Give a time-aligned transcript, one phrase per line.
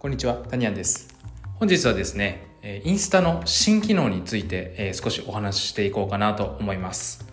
[0.00, 1.14] こんにちは、タニアンです。
[1.56, 7.26] 本日はですね、インスタの新機能について少しお話ししていこうかなと思います。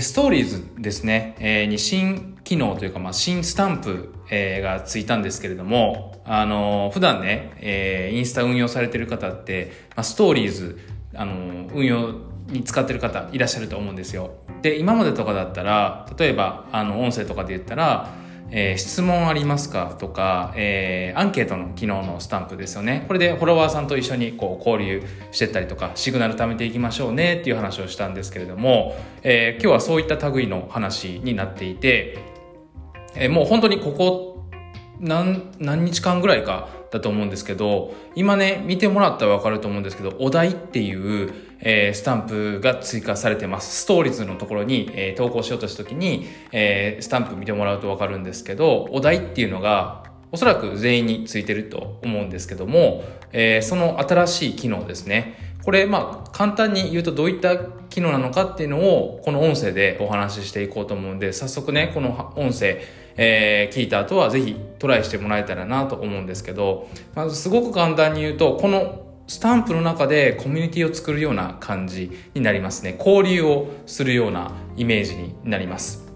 [0.00, 10.80] ストーリーズですね、に新機能というか、まあ、新スタンプがついたんですけれども、あの、普段ね、インスタ運用されてる方って、まあ、ストーリーズ、
[11.14, 12.12] あの、運用
[12.48, 14.32] に使ってる方いらっしゃると思うんですよ。
[14.62, 19.94] で、今までとかだったら、例えば、あの、音声とかで言ったら、えー、質問ありますか？
[19.98, 23.04] とか、えー、アンケートの機能のスタンプですよね。
[23.06, 25.02] これでフォロワーさんと一緒にこう交流
[25.32, 32.18] してったりとか、シグナル貯めていきましょうねっていう話をしたんですけれども、えー、今日はそういった類の話になっていて、
[33.14, 34.48] えー、もう本当にここ
[34.98, 43.82] 何、何日間ぐらいかだと思うんですけど、今ね、見てもらったらわかると思うんですけど、お題っていう、えー、スタンプが追加されてます。
[43.82, 55.47] ストーリーズのところに、えー、投稿しようとした時に、えー、スタンプ見てもらうとわかるんですけど、お題っていうのが、おそらく全員についてると思うんですけども、えー、その新しい機能ですね。
[55.64, 57.56] これ、まあ、簡単に言うとどういった
[57.90, 62.80] 機能なのかっていうのを、この音声でお話ししていこうと思うんで、早速ね、この音声、
[63.16, 72.96] えー、聞いた後はぜひトライしてもらえたらなと思うんですけど、まずすごく簡単に言うと、このスタンプの中でコミュニティを作るような感じになりますね。
[72.98, 76.10] 交流をするようなイメージになります。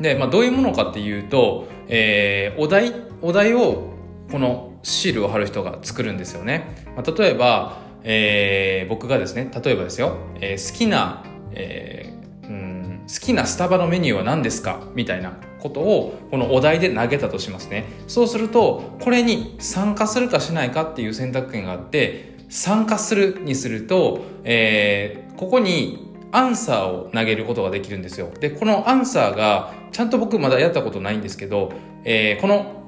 [0.00, 3.94] で、まあ、どういうものかっていうと、えー、お題、お題を
[4.30, 6.84] このシールを貼る人が作るんですよね。
[6.96, 14.86] まあ、例えば、えー、僕がですね、例えばですよ、えー、好きな、えー、うん、好きなスタバのメニューは何ですか？
[14.94, 17.86] みたいなことをこのお題で投げたとしますね。
[18.06, 28.30] そうすると、これに参加するかしないかっていう選択権があって、参加するにすると、えー、ここにアンサーを投げることができるんですよ。
[28.38, 31.72] で、このアンサーが、ちゃんと僕まだやったことないんですけど、
[32.04, 32.84] えー、この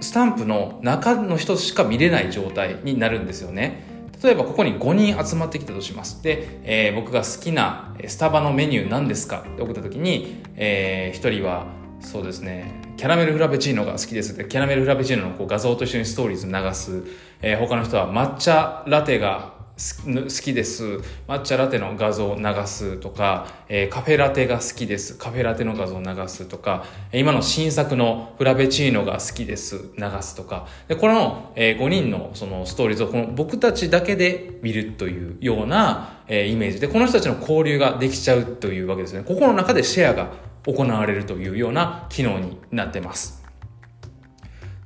[0.00, 3.95] スタンプの中の人しか見れない状態になるんですよね。
[4.22, 6.22] 例えばここに5人集まってきたとします。
[6.22, 9.44] で、えー、僕が好きなスタバのメニュー何ですか？
[9.46, 11.66] って送った時に、えー、1人は
[12.00, 14.34] そうですねキャラメルフラペチーノが好きです。
[14.34, 17.02] キャラメルフラペチーノのこう画像と一緒にストーリーズ流す、
[17.42, 21.00] えー、他の人は抹茶ラテが好きです。
[21.28, 25.18] 抹茶ラテの画像を流すとか、えー、カフェラテが好きです。
[25.18, 29.90] カフェラテの画像を流すとか、今の新作のフラペチーノが好きです。
[29.98, 30.66] 流すとか。
[30.88, 39.24] で、この、えー、5人のそのストーリーズをこの僕たちだけで見るというような、えー、イメージで、この人たちの交流ができちゃうというわけですね。
[39.24, 40.30] ここの中でシェアが
[40.64, 43.44] 行われるというような機能になってます。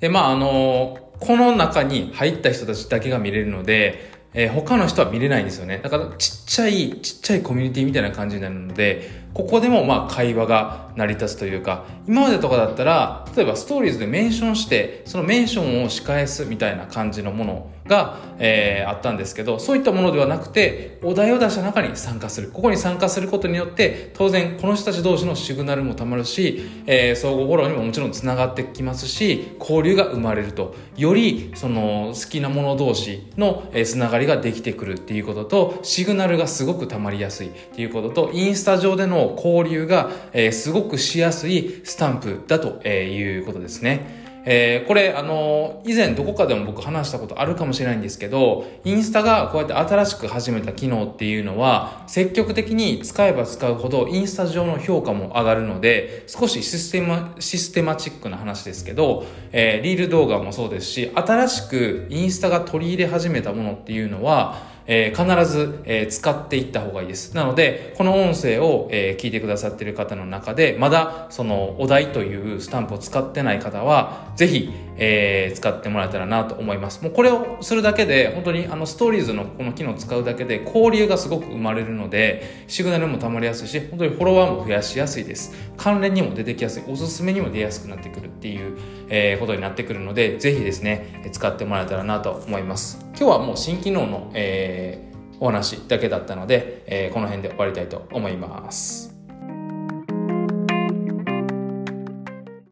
[0.00, 5.80] で、まあ、あのこの中に入った人たちだけが見れるので、えー、他の人は見れないんですよね。
[5.82, 22.50] だからちっちゃい、ちっちゃいコミュニティみたいな感じになるので、ここでもまあ会話が成り立つというか、今までとかだったら、例えばストーリーズでメンションして、そのメンションを仕返すみたいな感じのものが、えー、あったんですけど、そういったものではなくて、お題を出した中に参加する。
[22.50, 30.74] ここに参加することによって、当然この人たち同士のシグナルもたまるし、えー、相互フォローにももちろんつながってきますし、交流が生まれると。
[30.96, 44.20] より、その、好きなもの同士の、えー、つながりができてくるっていうことと、シグナルがすごくたまりやすいっていうことと、インスタ上での交流が、えー、すごくしやすいスタンプだとえいうことですね。
[44.44, 67.34] えー、これ、あの、以前どこかでも僕話したことあるかもしれないんですけど、インスタがこうやって新しく始めた機能っていうのは、積極的に使えば使うほど、インスタ上の評価も上がるので、少しシステマ、システマチックな話ですけど、えー、リール動画もそうですし、新しくインスタが取り入れ始めたものっていうのは、えー、必ず、えー、使っていった方がいいです。
[67.34, 74.70] なので、この音声を、えー、聞いてくださっている方の中で、まだそのお題というスタンプを使ってない方は、ぜひ、
[75.02, 77.02] えー、使ってもらえたらなと思います。
[77.02, 85.56] もうこれをするだけで、本当にあのストーリーズのこの機能を使うだけで交流がすごく生まれるので、シグナルも溜まりやすいし、本当にフォロワーも増やしやすいです。
[85.78, 88.76] 関連にも出てきやすい、おすすめにも出やすくなってくるっていう、
[89.08, 92.98] えー、ことになってくるので、ぜひですね、使ってもらえたらなと思います。
[93.18, 99.09] 今日はもう新機能の、えー、お話だけだったので、えー、この辺で終わりたいと思います。